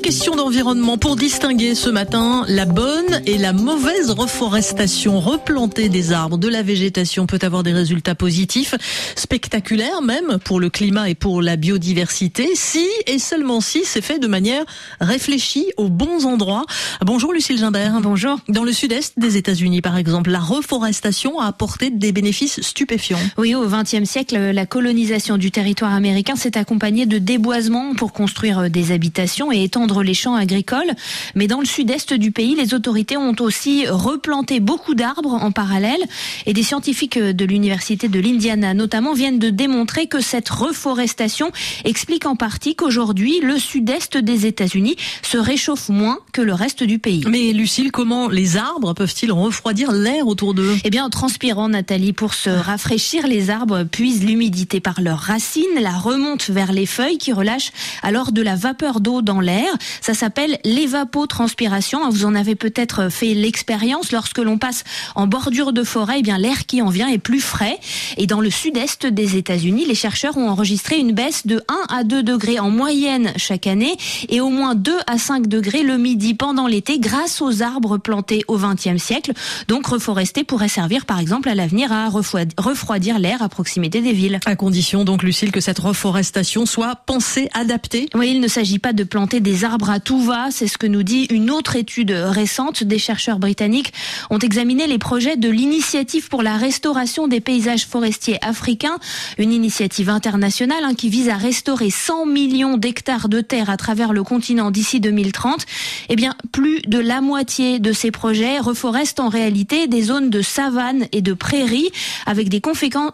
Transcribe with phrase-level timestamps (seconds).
[0.00, 5.18] question d'environnement pour distinguer ce matin la bonne et la mauvaise reforestation.
[5.18, 8.74] Replanter des arbres, de la végétation peut avoir des résultats positifs,
[9.16, 14.18] spectaculaires même pour le climat et pour la biodiversité, si et seulement si c'est fait
[14.18, 14.64] de manière
[15.00, 16.64] réfléchie aux bons endroits.
[17.04, 18.00] Bonjour Lucille Gimbert.
[18.00, 18.38] Bonjour.
[18.48, 23.18] Dans le sud-est des États-Unis par exemple, la reforestation a apporté des bénéfices stupéfiants.
[23.36, 28.70] Oui, au XXe siècle, la colonisation du territoire américain s'est accompagnée de déboisements pour construire
[28.70, 30.92] des habitations et étendre les champs agricoles.
[31.34, 36.00] Mais dans le sud-est du pays, les autorités ont aussi replanté beaucoup d'arbres en parallèle.
[36.46, 41.50] Et des scientifiques de l'université de l'Indiana, notamment, viennent de démontrer que cette reforestation
[41.84, 46.98] explique en partie qu'aujourd'hui, le sud-est des États-Unis se réchauffe moins que le reste du
[46.98, 47.24] pays.
[47.28, 50.76] Mais Lucille, comment les arbres peuvent-ils refroidir l'air autour d'eux?
[50.84, 55.62] Eh bien, en transpirant, Nathalie, pour se rafraîchir, les arbres puisent l'humidité par leurs racines,
[55.80, 59.68] la remontent vers les feuilles qui relâchent alors de la vapeur d'eau dans l'air.
[60.00, 62.08] Ça s'appelle l'évapotranspiration.
[62.10, 64.84] Vous en avez peut-être fait l'expérience lorsque l'on passe
[65.14, 66.16] en bordure de forêt.
[66.18, 67.78] Eh bien, l'air qui en vient est plus frais.
[68.16, 72.04] Et dans le sud-est des États-Unis, les chercheurs ont enregistré une baisse de 1 à
[72.04, 73.96] 2 degrés en moyenne chaque année
[74.28, 78.44] et au moins 2 à 5 degrés le midi pendant l'été grâce aux arbres plantés
[78.48, 79.32] au XXe siècle.
[79.68, 84.40] Donc, reforester pourrait servir par exemple à l'avenir à refroidir l'air à proximité des villes.
[84.44, 88.08] À condition donc, Lucille, que cette reforestation soit pensée, adaptée.
[88.14, 90.86] Oui, il ne s'agit pas de planter des arbres à tout va, c'est ce que
[90.86, 92.82] nous dit une autre étude récente.
[92.84, 93.92] Des chercheurs britanniques
[94.30, 98.98] ont examiné les projets de l'initiative pour la restauration des paysages forestiers africains,
[99.36, 104.12] une initiative internationale hein, qui vise à restaurer 100 millions d'hectares de terre à travers
[104.12, 105.66] le continent d'ici 2030.
[106.08, 110.40] Eh bien, plus de la moitié de ces projets reforestent en réalité des zones de
[110.40, 111.90] savane et de prairies
[112.24, 112.62] avec des,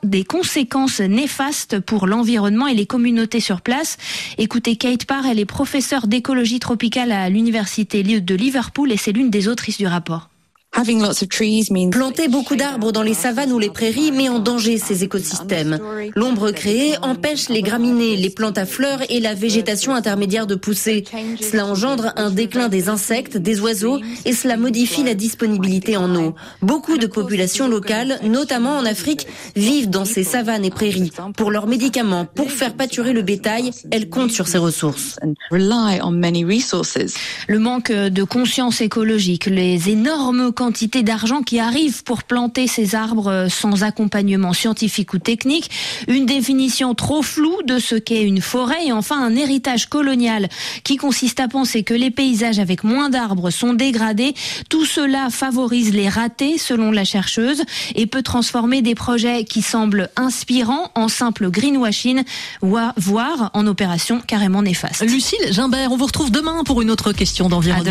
[0.04, 3.96] des conséquences néfastes pour l'environnement et les communautés sur place.
[4.38, 9.30] Écoutez Kate Parr, elle est professeure d'écologie tropicale à l'université de Liverpool et c'est l'une
[9.30, 10.28] des autrices du rapport.
[11.90, 15.78] Planter beaucoup d'arbres dans les savanes ou les prairies met en danger ces écosystèmes.
[16.16, 21.04] L'ombre créée empêche les graminées, les plantes à fleurs et la végétation intermédiaire de pousser.
[21.40, 26.34] Cela engendre un déclin des insectes, des oiseaux et cela modifie la disponibilité en eau.
[26.60, 31.12] Beaucoup de populations locales, notamment en Afrique, vivent dans ces savanes et prairies.
[31.36, 35.20] Pour leurs médicaments, pour faire pâturer le bétail, elles comptent sur ces ressources.
[37.48, 43.26] Le manque de conscience écologique, les énormes quantité d'argent qui arrive pour planter ces arbres
[43.26, 45.70] euh, sans accompagnement scientifique ou technique,
[46.08, 50.48] une définition trop floue de ce qu'est une forêt et enfin un héritage colonial
[50.82, 54.32] qui consiste à penser que les paysages avec moins d'arbres sont dégradés.
[54.70, 57.62] Tout cela favorise les ratés selon la chercheuse
[57.94, 62.22] et peut transformer des projets qui semblent inspirants en simple greenwashing,
[62.62, 65.02] voire en opération carrément néfaste.
[65.02, 67.84] Lucille Gimbert, on vous retrouve demain pour une autre question d'environnement.